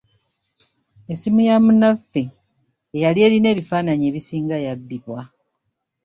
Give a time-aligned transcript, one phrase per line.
[1.11, 2.21] Essimu ya munnaffe
[2.95, 5.21] eyali alina ebifaananyi ebisinga yabbibwa.